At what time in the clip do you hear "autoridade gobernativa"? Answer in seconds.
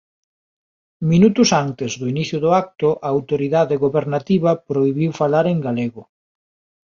3.17-4.51